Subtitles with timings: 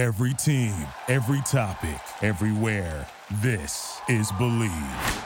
[0.00, 0.74] Every team,
[1.08, 3.06] every topic, everywhere.
[3.42, 5.24] This is Bleav.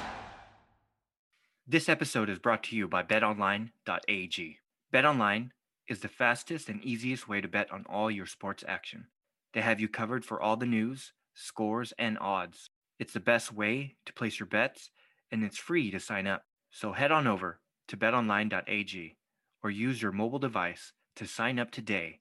[1.64, 4.58] This episode is brought to you by betonline.ag.
[4.92, 5.50] BetOnline
[5.86, 9.06] is the fastest and easiest way to bet on all your sports action.
[9.52, 12.68] They have you covered for all the news, scores, and odds.
[12.98, 14.90] It's the best way to place your bets,
[15.30, 16.46] and it's free to sign up.
[16.72, 19.16] So head on over to betonline.ag
[19.62, 22.18] or use your mobile device to sign up today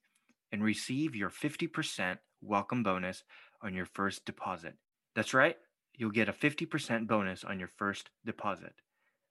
[0.51, 3.23] and receive your 50% welcome bonus
[3.61, 4.75] on your first deposit.
[5.15, 5.57] That's right,
[5.95, 8.73] you'll get a 50% bonus on your first deposit.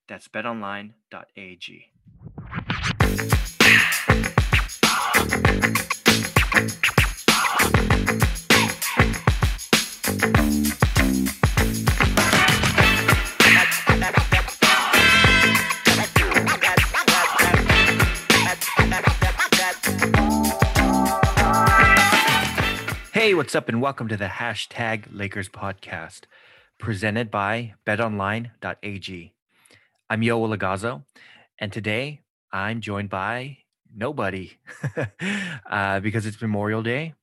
[0.09, 1.93] That's betonline.ag.
[23.33, 26.25] Hey, what's up, and welcome to the hashtag Lakers podcast
[26.79, 29.33] presented by betonline.ag.
[30.11, 31.05] I'm Yoel Lagazo,
[31.59, 32.21] and today
[32.53, 33.57] I'm joined by
[33.97, 34.59] nobody
[35.67, 37.15] uh, because it's Memorial Day.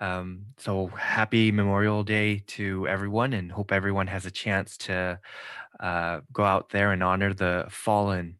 [0.00, 5.20] Um, so happy Memorial Day to everyone, and hope everyone has a chance to
[5.78, 8.38] uh, go out there and honor the fallen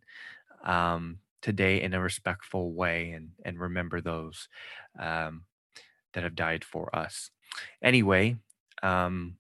[0.65, 4.49] um, today in a respectful way and, and remember those.
[4.99, 5.43] Um,
[6.15, 7.31] that have died for us.
[7.83, 8.37] Anyway,
[8.83, 9.37] um,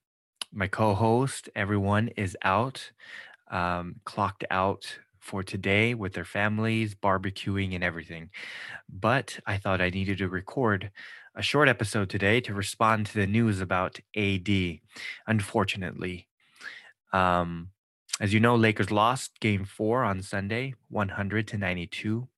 [0.53, 2.93] my co-host, everyone is out,
[3.51, 8.31] um, clocked out for today with their families, barbecuing and everything.
[8.89, 10.91] But I thought I needed to record
[11.35, 14.81] a short episode today to respond to the news about AD.
[15.27, 16.29] Unfortunately,
[17.13, 17.71] um,
[18.21, 22.29] as you know, Lakers lost Game Four on Sunday, 100 to 92,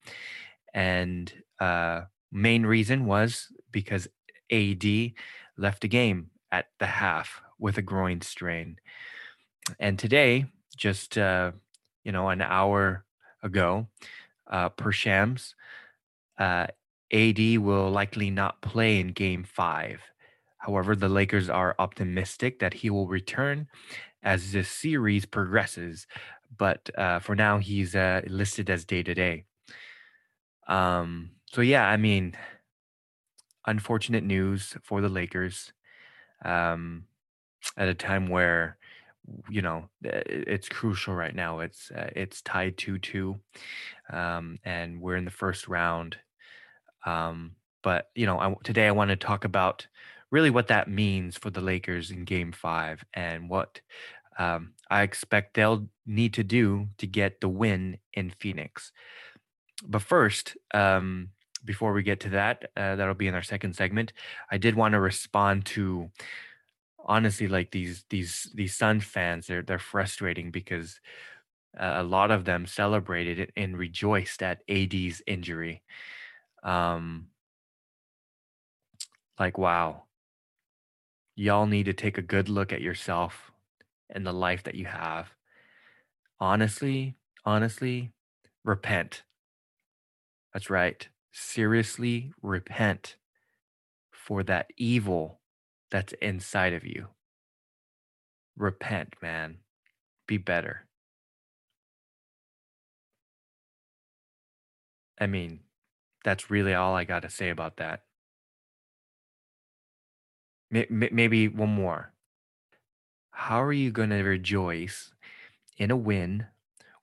[0.72, 4.08] and uh, main reason was because
[4.50, 5.12] AD
[5.56, 8.76] left the game at the half with a groin strain.
[9.78, 11.52] And today, just uh,
[12.04, 13.04] you know, an hour
[13.42, 13.88] ago,
[14.48, 15.54] uh, per Shams,
[16.38, 16.66] uh,
[17.12, 20.00] AD will likely not play in Game Five.
[20.58, 23.68] However, the Lakers are optimistic that he will return
[24.22, 26.06] as this series progresses.
[26.58, 29.44] But uh, for now, he's uh, listed as day to day.
[30.68, 32.36] Um, so yeah, I mean,
[33.66, 35.72] unfortunate news for the Lakers
[36.44, 37.04] um,
[37.76, 38.78] at a time where
[39.50, 41.60] you know it's crucial right now.
[41.60, 43.40] It's uh, it's tied two two,
[44.12, 46.16] um, and we're in the first round.
[47.04, 49.86] Um, but you know, I, today I want to talk about
[50.30, 53.80] really what that means for the Lakers in Game Five and what
[54.38, 58.92] um, I expect they'll need to do to get the win in Phoenix.
[59.86, 61.30] But first, um,
[61.66, 64.12] before we get to that, uh, that'll be in our second segment.
[64.50, 66.10] I did want to respond to
[67.04, 69.46] honestly like these these these Sun fans.
[69.46, 71.00] They're they're frustrating because
[71.78, 75.82] a lot of them celebrated and rejoiced at AD's injury.
[76.62, 77.28] Um,
[79.38, 80.04] like wow,
[81.34, 83.50] y'all need to take a good look at yourself
[84.10, 85.28] and the life that you have.
[86.40, 88.12] Honestly, honestly,
[88.64, 89.22] repent.
[90.52, 91.06] That's right
[91.38, 93.16] seriously repent
[94.10, 95.40] for that evil
[95.90, 97.08] that's inside of you.
[98.56, 99.58] Repent, man.
[100.26, 100.86] Be better.
[105.20, 105.60] I mean,
[106.24, 108.02] that's really all I got to say about that.
[110.70, 112.12] Maybe one more.
[113.30, 115.12] How are you going to rejoice
[115.76, 116.46] in a win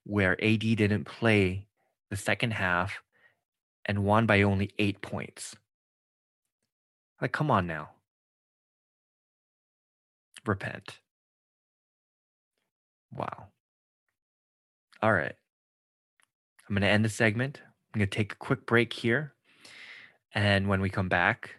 [0.04, 1.68] where AD didn't play
[2.10, 3.02] the second half
[3.86, 5.56] and won by only eight points.
[7.22, 7.90] Like, come on now.
[10.46, 11.00] Repent.
[13.14, 13.48] Wow.
[15.02, 15.36] All right.
[16.68, 17.62] I'm going to end the segment.
[17.94, 19.34] I'm going to take a quick break here.
[20.34, 21.58] And when we come back,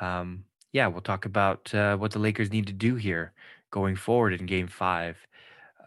[0.00, 3.32] um, yeah, we'll talk about uh, what the Lakers need to do here
[3.70, 5.16] going forward in game five.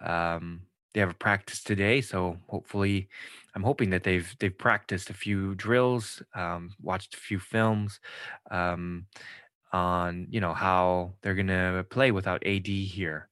[0.02, 0.62] Um,
[0.94, 3.10] they have a practice today, so hopefully,
[3.56, 8.00] I'm hoping that they've they've practiced a few drills, um, watched a few films
[8.50, 9.06] um,
[9.72, 13.30] on you know how they're gonna play without AD here.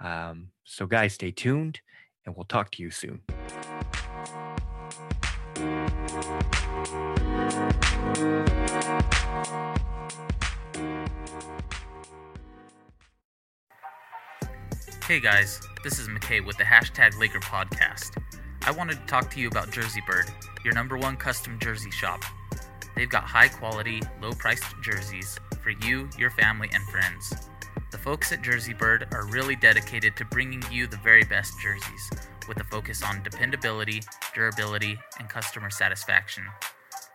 [0.00, 1.80] Um, so, guys, stay tuned,
[2.24, 3.22] and we'll talk to you soon.
[15.06, 18.20] Hey guys, this is McKay with the hashtag Laker Podcast.
[18.62, 20.24] I wanted to talk to you about Jersey Bird,
[20.64, 22.24] your number one custom jersey shop.
[22.96, 27.32] They've got high quality, low priced jerseys for you, your family, and friends.
[27.92, 32.10] The folks at Jersey Bird are really dedicated to bringing you the very best jerseys,
[32.48, 34.02] with a focus on dependability,
[34.34, 36.42] durability, and customer satisfaction.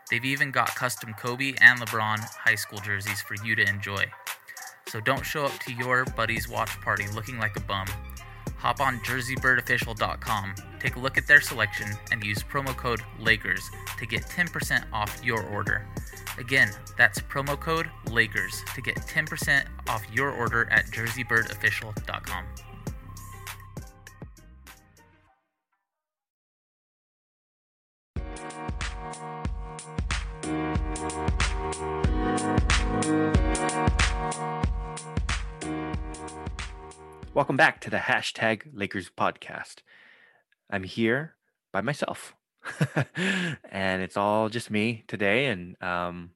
[0.10, 4.06] They've even got custom Kobe and LeBron high school jerseys for you to enjoy.
[4.92, 7.88] So don't show up to your buddy's watch party looking like a bum.
[8.58, 13.62] Hop on jerseybirdofficial.com, take a look at their selection, and use promo code LAKERS
[13.98, 15.88] to get 10% off your order.
[16.38, 22.71] Again, that's promo code LAKERS to get 10% off your order at jerseybirdofficial.com.
[37.34, 39.76] Welcome back to the hashtag Lakers podcast.
[40.70, 41.36] I'm here
[41.72, 42.36] by myself,
[43.72, 45.46] and it's all just me today.
[45.46, 46.32] And um,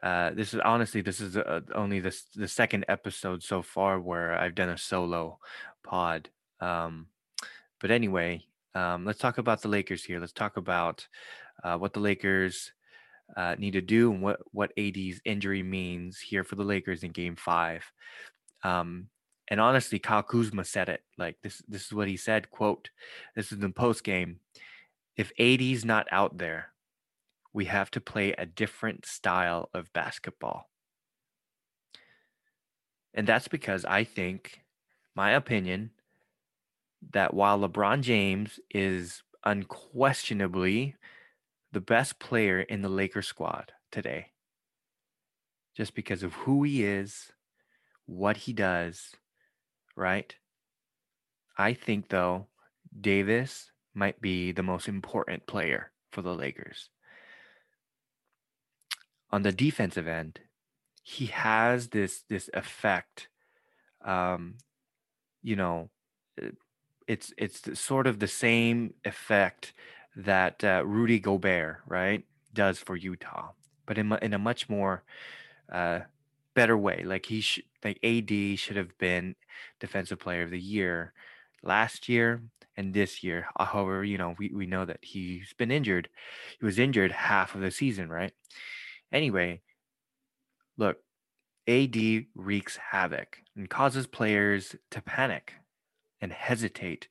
[0.00, 4.38] uh, this is honestly, this is uh, only the the second episode so far where
[4.38, 5.40] I've done a solo
[5.82, 6.30] pod.
[6.60, 7.08] Um,
[7.80, 8.44] but anyway,
[8.76, 10.20] um, let's talk about the Lakers here.
[10.20, 11.08] Let's talk about
[11.64, 12.70] uh, what the Lakers
[13.36, 17.10] uh, need to do and what what AD's injury means here for the Lakers in
[17.10, 17.82] Game Five.
[18.62, 19.08] Um,
[19.50, 21.02] and honestly, Kyle Kuzma said it.
[21.18, 22.50] Like this, this is what he said.
[22.50, 22.90] "Quote:
[23.34, 24.38] This is the post game.
[25.16, 26.72] If AD's not out there,
[27.52, 30.70] we have to play a different style of basketball."
[33.12, 34.62] And that's because I think,
[35.16, 35.90] my opinion,
[37.10, 40.94] that while LeBron James is unquestionably
[41.72, 44.28] the best player in the Lakers squad today,
[45.76, 47.32] just because of who he is,
[48.06, 49.16] what he does,
[49.96, 50.34] right?
[51.56, 52.46] I think, though,
[52.98, 56.90] Davis might be the most important player for the Lakers.
[59.30, 60.40] On the defensive end,
[61.02, 63.28] he has this this effect.
[64.04, 64.56] Um,
[65.42, 65.90] you know,
[66.40, 66.48] uh,
[67.06, 69.72] it's it's sort of the same effect
[70.16, 73.50] that uh, Rudy Gobert, right, does for Utah,
[73.86, 75.04] but in in a much more
[75.70, 76.00] uh,
[76.54, 77.02] better way.
[77.04, 79.36] Like he should, like AD should have been
[79.78, 81.12] defensive player of the year
[81.62, 82.42] last year
[82.76, 83.46] and this year.
[83.58, 86.08] Uh, however, you know, we, we know that he's been injured.
[86.58, 88.32] He was injured half of the season, right?
[89.12, 89.60] Anyway,
[90.76, 90.98] look,
[91.68, 91.96] AD
[92.34, 95.54] wreaks havoc and causes players to panic
[96.20, 97.08] and hesitate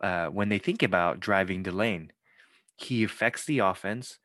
[0.00, 2.12] uh, when they think about driving the lane.
[2.76, 4.18] He affects the offense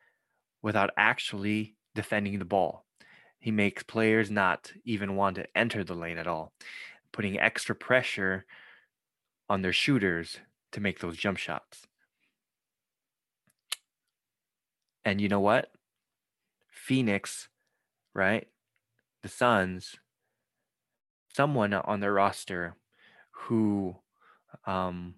[0.62, 2.86] without actually defending the ball.
[3.42, 6.54] He makes players not even want to enter the lane at all,
[7.12, 8.46] putting extra pressure
[9.50, 10.38] on their shooters
[10.72, 11.88] to make those jump shots.
[15.04, 15.72] And you know what?
[16.70, 17.50] Phoenix,
[18.14, 18.48] right?
[19.24, 19.96] The Suns,
[21.34, 22.76] someone on their roster
[23.32, 23.96] who
[24.68, 25.16] um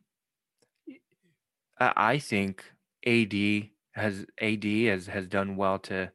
[1.79, 2.63] I think
[3.05, 6.11] AD has AD has has done well to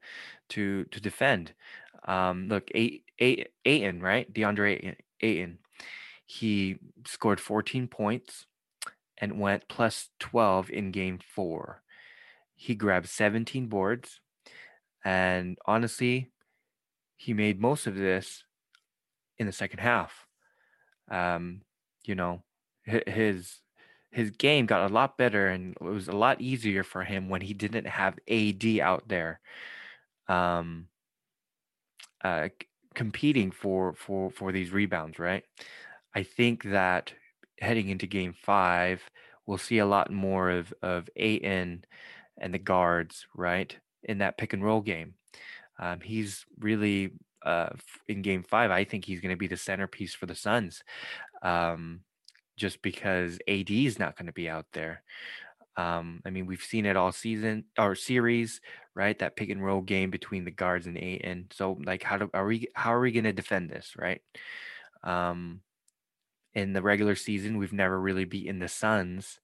[0.50, 1.52] to to defend.
[2.08, 4.32] Um, look, eight, Ayton, right?
[4.32, 5.58] DeAndre Ayton,
[6.24, 8.46] he scored 14 points
[9.18, 11.82] and went plus 12 in game four.
[12.54, 14.20] He grabbed 17 boards.
[15.04, 16.30] And honestly,
[17.16, 18.44] he made most of this
[19.36, 20.26] in the second half.
[21.10, 21.62] Um,
[22.04, 22.42] you know,
[22.84, 23.60] his
[24.10, 27.42] his game got a lot better and it was a lot easier for him when
[27.42, 29.40] he didn't have AD out there.
[30.28, 30.88] Um,
[32.24, 32.48] uh,
[32.94, 35.44] competing for for for these rebounds, right?
[36.14, 37.12] I think that
[37.60, 39.02] heading into Game Five,
[39.46, 41.84] we'll see a lot more of of Ayton
[42.40, 45.14] and the guards, right, in that pick and roll game.
[45.78, 47.12] Um, he's really
[47.44, 47.70] uh,
[48.08, 48.70] in Game Five.
[48.70, 50.82] I think he's going to be the centerpiece for the Suns,
[51.42, 52.00] um,
[52.56, 55.02] just because AD is not going to be out there.
[55.78, 58.60] Um, I mean, we've seen it all season or series,
[58.96, 59.18] right?
[59.20, 61.48] That pick and roll game between the guards and Ayton.
[61.52, 62.68] So, like, how do are we?
[62.74, 64.22] How are we going to defend this, right?
[65.04, 65.62] Um,
[66.54, 69.40] in the regular season, we've never really beaten the Suns,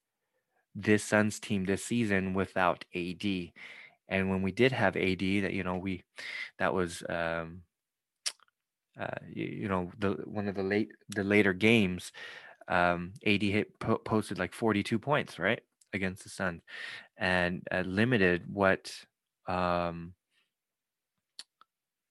[0.75, 3.53] this Suns team this season without AD.
[4.09, 6.03] And when we did have AD, that you know we,
[6.59, 7.63] that was um,
[8.99, 12.11] uh, you, you know the one of the late the later games.
[12.67, 15.61] Um, AD hit po- posted like 42 points, right?
[15.95, 16.61] Against the sun
[17.17, 18.93] and uh, limited what
[19.47, 20.13] um,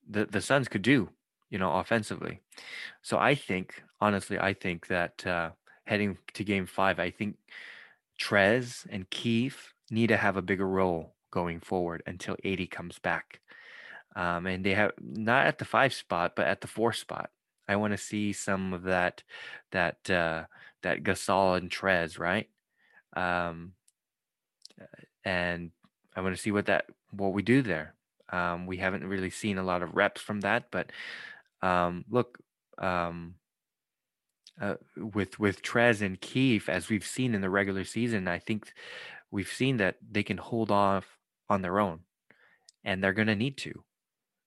[0.08, 1.08] the the Suns could do,
[1.50, 2.40] you know, offensively.
[3.02, 5.50] So I think, honestly, I think that uh,
[5.86, 7.36] heading to Game Five, I think
[8.20, 13.40] Trez and Keith need to have a bigger role going forward until AD comes back.
[14.16, 17.30] Um, and they have not at the five spot, but at the four spot.
[17.66, 19.22] I want to see some of that,
[19.72, 20.44] that uh,
[20.82, 22.48] that Gasol and Trez, right?
[23.14, 23.72] Um,
[25.24, 25.70] and
[26.14, 27.94] I want to see what that what we do there.
[28.30, 30.90] Um, we haven't really seen a lot of reps from that, but
[31.62, 32.38] um, look,
[32.78, 33.34] um,
[34.60, 38.72] uh, with with Trez and Keefe, as we've seen in the regular season, I think
[39.30, 41.18] we've seen that they can hold off
[41.48, 42.00] on their own,
[42.84, 43.84] and they're going to need to.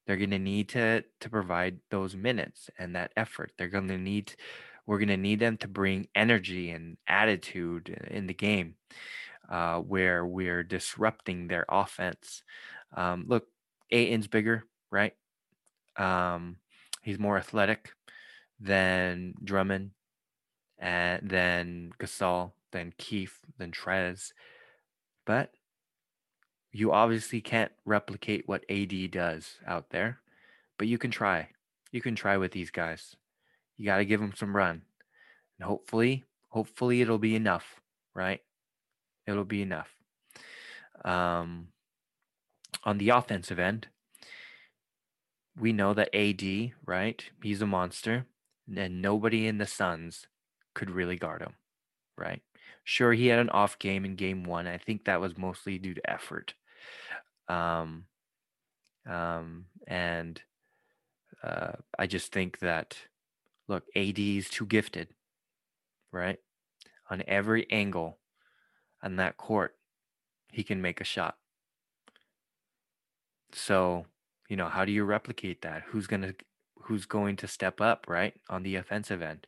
[0.05, 3.51] They're going to need to to provide those minutes and that effort.
[3.57, 4.33] They're going to need.
[4.87, 8.75] We're going to need them to bring energy and attitude in the game,
[9.49, 12.41] uh, where we're disrupting their offense.
[12.95, 13.47] Um, look,
[13.91, 15.13] Ayton's bigger, right?
[15.97, 16.57] Um,
[17.01, 17.91] he's more athletic
[18.59, 19.91] than Drummond
[20.79, 24.31] and then Gasol, then Keefe, then Trez.
[25.25, 25.51] But
[26.71, 30.19] you obviously can't replicate what AD does out there,
[30.77, 31.49] but you can try.
[31.91, 33.15] You can try with these guys.
[33.77, 34.81] You got to give them some run.
[35.59, 37.81] And hopefully, hopefully it'll be enough,
[38.13, 38.41] right?
[39.25, 39.89] It'll be enough.
[41.05, 41.67] Um,
[42.83, 43.87] on the offensive end,
[45.59, 47.23] we know that AD, right?
[47.41, 48.25] He's a monster,
[48.75, 50.27] and nobody in the Suns
[50.73, 51.53] could really guard him,
[52.17, 52.41] right?
[52.83, 54.67] Sure, he had an off game in game one.
[54.67, 56.53] I think that was mostly due to effort.
[57.49, 58.05] Um,
[59.09, 60.41] um, and
[61.43, 62.97] uh, I just think that,
[63.67, 65.09] look, AD is too gifted,
[66.11, 66.39] right?
[67.09, 68.17] On every angle
[69.01, 69.75] on that court,
[70.51, 71.37] he can make a shot.
[73.53, 74.05] So,
[74.49, 75.83] you know, how do you replicate that?
[75.87, 76.35] Who's going to
[76.83, 78.33] who's going to step up, right?
[78.49, 79.47] On the offensive end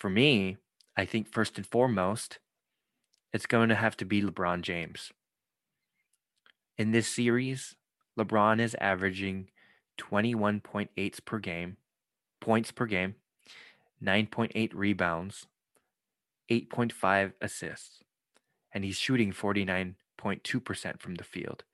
[0.00, 0.56] for me,
[0.96, 2.38] I think first and foremost,
[3.34, 5.12] it's going to have to be LeBron James.
[6.78, 7.76] In this series,
[8.18, 9.50] LeBron is averaging
[9.98, 11.76] 21.8 per game,
[12.40, 13.16] points per game,
[14.02, 15.46] 9.8 rebounds,
[16.50, 18.02] 8.5 assists,
[18.72, 21.64] and he's shooting 49.2% from the field.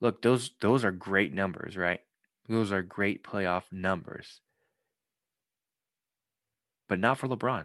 [0.00, 2.00] Look, those those are great numbers, right?
[2.48, 4.40] Those are great playoff numbers
[6.88, 7.64] but not for LeBron.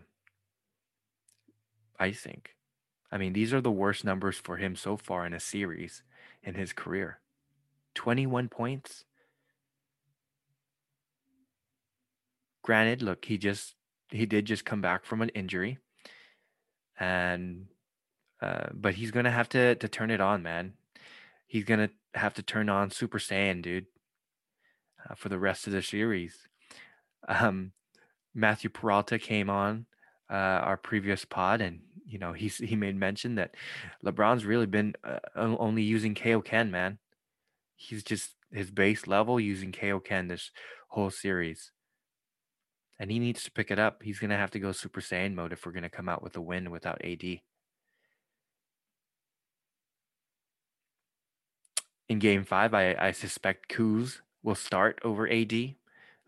[1.98, 2.56] I think.
[3.12, 6.04] I mean, these are the worst numbers for him so far in a series
[6.44, 7.20] in his career
[7.96, 9.06] 21 points.
[12.64, 13.76] Granted, look, he just
[14.10, 15.78] he did just come back from an injury,
[17.00, 17.68] and
[18.42, 20.74] uh, but he's gonna have to to turn it on, man.
[21.46, 23.86] He's gonna have to turn on Super Saiyan, dude,
[25.08, 26.48] uh, for the rest of the series.
[27.28, 27.74] Um,
[28.34, 29.86] Matthew Peralta came on
[30.30, 33.56] uh, our previous pod, and you know he's he made mention that
[34.04, 36.98] LeBron's really been uh, only using Kaio-ken, man.
[37.76, 40.52] He's just his base level using Kaio-ken this
[40.90, 41.72] whole series,
[43.04, 44.02] and he needs to pick it up.
[44.02, 46.42] He's gonna have to go Super Saiyan mode if we're gonna come out with a
[46.42, 47.42] win without AD.
[52.08, 55.52] In Game Five, I, I suspect Kuz will start over AD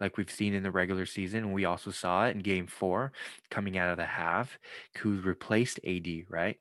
[0.01, 1.53] like we've seen in the regular season.
[1.53, 3.13] We also saw it in game four
[3.49, 4.59] coming out of the half.
[4.97, 6.59] Kuz replaced AD, right?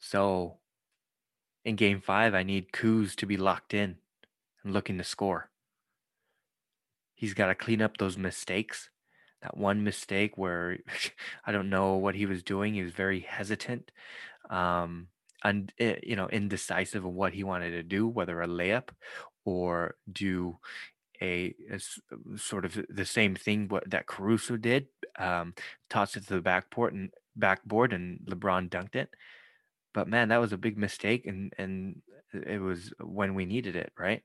[0.00, 0.56] So
[1.64, 3.98] in game five, I need Kuz to be locked in
[4.64, 5.50] and looking to score.
[7.24, 8.90] He's got to clean up those mistakes.
[9.40, 10.76] That one mistake where
[11.46, 12.74] I don't know what he was doing.
[12.74, 13.90] He was very hesitant,
[14.50, 15.06] um,
[15.42, 18.90] and eh, you know, indecisive of what he wanted to do, whether a layup
[19.46, 20.58] or do
[21.22, 21.80] a, a
[22.36, 24.88] sort of the same thing what that Caruso did,
[25.18, 25.54] um,
[25.88, 29.08] tossed it to the backport and backboard, and LeBron dunked it.
[29.94, 32.02] But man, that was a big mistake, and and
[32.34, 34.22] it was when we needed it, right?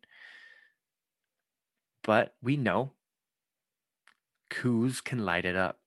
[2.10, 2.94] But we know
[4.50, 5.78] Kuz can light it up.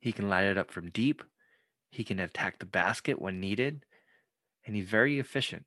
[0.00, 1.22] He can light it up from deep.
[1.90, 3.84] He can attack the basket when needed,
[4.64, 5.66] and he's very efficient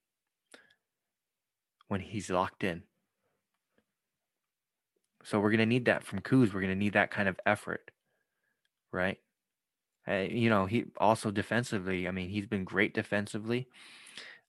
[1.89, 2.81] when he's locked in.
[5.23, 6.51] So we're going to need that from Kuz.
[6.51, 7.91] We're going to need that kind of effort,
[8.91, 9.19] right?
[10.07, 12.07] Uh, you know, he also defensively.
[12.07, 13.67] I mean, he's been great defensively,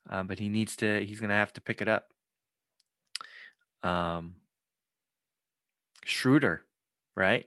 [0.08, 1.04] uh, but he needs to.
[1.04, 2.06] He's going to have to pick it up.
[3.82, 4.36] Um,
[6.04, 6.64] Schroeder,
[7.16, 7.46] right?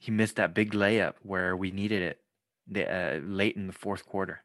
[0.00, 2.20] He missed that big layup where we needed it
[2.66, 4.42] the, uh, late in the fourth quarter.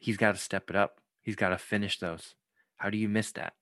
[0.00, 1.00] He's got to step it up.
[1.22, 2.34] He's got to finish those.
[2.76, 3.54] How do you miss that?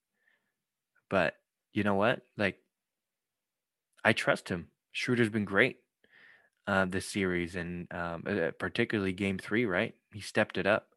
[1.09, 1.37] But
[1.73, 2.23] you know what?
[2.37, 2.59] Like
[4.05, 4.69] I trust him.
[4.93, 5.79] Schroeder's been great
[6.67, 9.67] uh, this series, and um, uh, particularly Game Three.
[9.67, 10.89] Right, he stepped it up.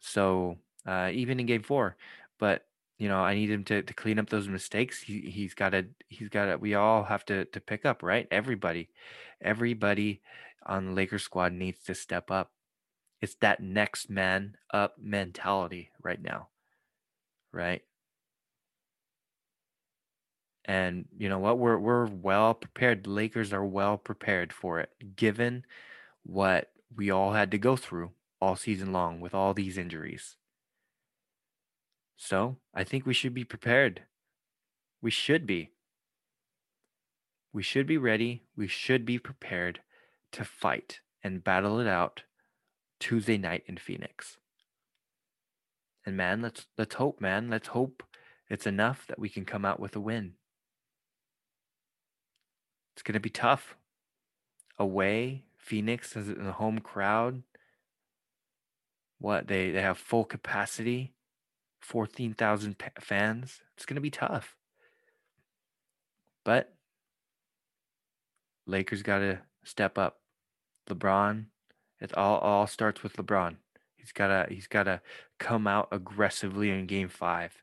[0.00, 1.96] So uh, even in game four.
[2.38, 2.65] But
[2.98, 5.02] you know, I need him to, to clean up those mistakes.
[5.02, 6.56] He he's got to he's got to.
[6.56, 8.26] We all have to to pick up, right?
[8.30, 8.88] Everybody,
[9.40, 10.22] everybody
[10.64, 12.52] on the Lakers squad needs to step up.
[13.20, 16.48] It's that next man up mentality right now,
[17.52, 17.82] right?
[20.64, 21.58] And you know what?
[21.58, 23.04] We're we're well prepared.
[23.04, 25.64] The Lakers are well prepared for it, given
[26.24, 30.36] what we all had to go through all season long with all these injuries.
[32.16, 34.02] So I think we should be prepared.
[35.02, 35.70] We should be.
[37.52, 38.42] We should be ready.
[38.56, 39.80] We should be prepared
[40.32, 42.24] to fight and battle it out
[43.00, 44.38] Tuesday night in Phoenix.
[46.04, 47.50] And man, let's let's hope, man.
[47.50, 48.02] Let's hope
[48.48, 50.34] it's enough that we can come out with a win.
[52.94, 53.76] It's going to be tough.
[54.78, 57.42] Away, Phoenix is in the home crowd.
[59.18, 61.15] What they they have full capacity,
[61.86, 63.62] fourteen thousand fans.
[63.76, 64.56] It's going to be tough.
[66.44, 66.74] But
[68.66, 70.18] Lakers got to step up.
[70.90, 71.46] LeBron,
[72.00, 73.56] it all all starts with LeBron.
[73.96, 75.00] He's gotta he's gotta
[75.38, 77.62] come out aggressively in game five.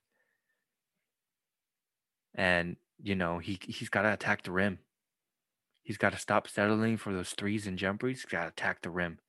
[2.36, 4.80] And, you know, he he's gotta attack the rim.
[5.84, 8.22] He's got to stop settling for those threes and jumpers.
[8.22, 9.20] He's got to attack the rim.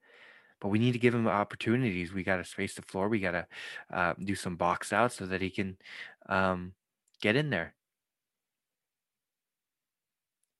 [0.65, 2.15] But we need to give him opportunities.
[2.15, 3.11] We got to space the floor.
[3.11, 3.47] We got to
[3.93, 5.77] uh, do some box out so that he can
[6.27, 6.73] um,
[7.21, 7.75] get in there.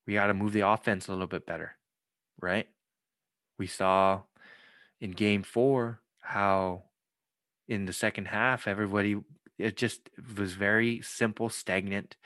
[0.07, 1.77] We got to move the offense a little bit better,
[2.39, 2.69] right?
[3.59, 4.21] We saw
[5.01, 6.83] in game four how
[7.67, 9.17] in the second half, everybody,
[9.57, 12.19] it just was very simple, stagnant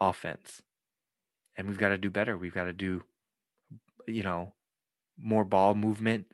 [0.00, 0.62] offense.
[1.58, 2.38] And we've got to do better.
[2.38, 3.02] We've got to do,
[4.08, 4.54] you know,
[5.20, 6.28] more ball movement,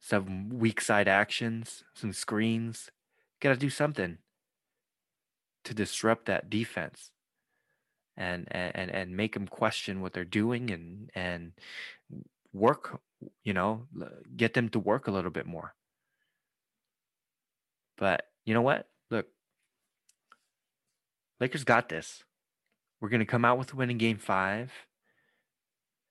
[0.00, 2.90] some weak side actions, some screens.
[3.40, 4.18] Got to do something
[5.64, 7.10] to disrupt that defense
[8.16, 11.52] and and and make them question what they're doing and and
[12.52, 13.00] work
[13.44, 13.86] you know
[14.36, 15.74] get them to work a little bit more.
[17.96, 18.88] But you know what?
[19.10, 19.26] Look.
[21.38, 22.24] Lakers got this.
[23.00, 24.72] We're going to come out with a win in game five.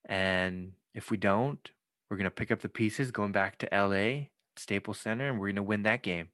[0.05, 1.69] And if we don't
[2.09, 4.25] we're going to pick up the pieces going back to la
[4.57, 6.29] staples center and we're going to win that game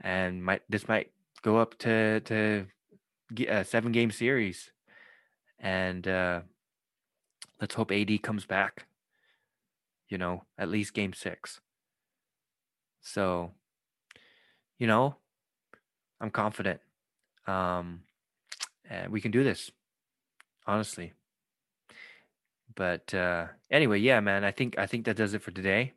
[0.00, 1.10] and might this might
[1.42, 2.66] go up to to
[3.48, 4.70] a seven game series
[5.58, 6.40] and uh
[7.60, 8.86] let's hope ad comes back
[10.08, 11.60] you know, at least game six.
[13.00, 13.50] So,
[14.78, 15.16] you know,
[16.20, 16.80] I'm confident.
[17.46, 18.02] Um,
[18.88, 19.70] and we can do this,
[20.66, 21.12] honestly.
[22.76, 25.92] But uh, anyway, yeah, man, I think I think that does it for today.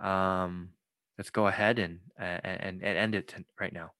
[0.00, 0.70] Um,
[1.18, 3.92] let's go ahead and and and end it right now,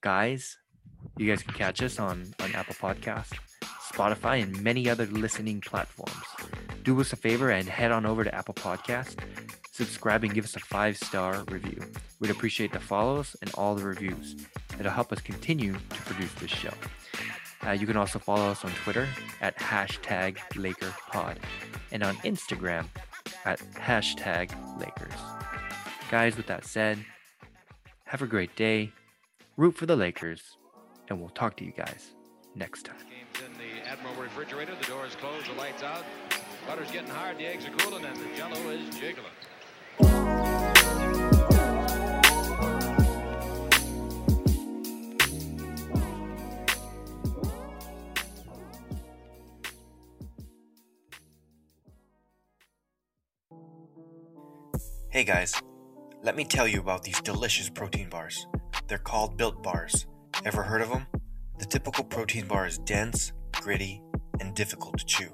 [0.00, 0.58] guys.
[1.16, 3.34] You guys can catch us on on Apple Podcast,
[3.92, 6.24] Spotify, and many other listening platforms
[6.88, 9.18] do us a favor and head on over to Apple Podcast,
[9.72, 11.78] subscribe and give us a five star review.
[12.18, 14.36] We'd appreciate the follows and all the reviews.
[14.80, 16.72] It'll help us continue to produce this show.
[17.68, 19.06] Uh, you can also follow us on Twitter
[19.42, 21.36] at hashtag LakerPod
[21.92, 22.86] and on Instagram
[23.44, 24.50] at hashtag
[24.80, 25.12] Lakers.
[26.10, 26.98] Guys, with that said,
[28.04, 28.90] have a great day,
[29.58, 30.56] root for the Lakers,
[31.10, 32.12] and we'll talk to you guys
[32.54, 32.96] next time.
[33.00, 34.72] Game's in the Admiral refrigerator.
[34.80, 36.04] The door is closed, the lights out.
[36.66, 39.26] Butter's getting hard, the eggs are cooling, and the jello is jiggling.
[55.18, 55.60] Hey guys,
[56.22, 58.46] let me tell you about these delicious protein bars.
[58.86, 60.06] They're called Built Bars.
[60.44, 61.08] Ever heard of them?
[61.58, 64.00] The typical protein bar is dense, gritty,
[64.38, 65.30] and difficult to chew.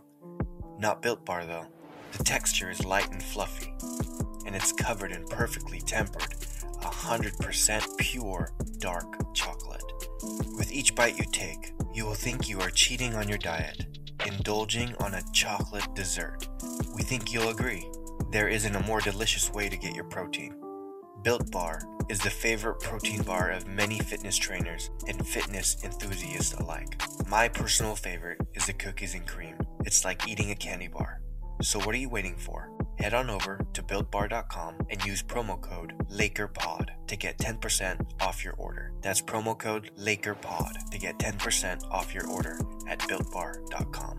[0.79, 1.66] Not built bar though.
[2.16, 3.75] The texture is light and fluffy,
[4.47, 6.35] and it's covered in perfectly tempered,
[6.81, 9.85] 100% pure dark chocolate.
[10.57, 13.85] With each bite you take, you will think you are cheating on your diet,
[14.25, 16.49] indulging on a chocolate dessert.
[16.97, 17.87] We think you'll agree.
[18.35, 20.57] There isn't a more delicious way to get your protein.
[21.23, 27.01] Built Bar is the favorite protein bar of many fitness trainers and fitness enthusiasts alike.
[27.29, 29.57] My personal favorite is the cookies and cream.
[29.85, 31.23] It's like eating a candy bar.
[31.62, 32.77] So what are you waiting for?
[32.99, 38.55] Head on over to builtbar.com and use promo code LakerPod to get 10% off your
[38.55, 38.92] order.
[39.01, 44.18] That's promo code LakerPod to get 10% off your order at builtbar.com.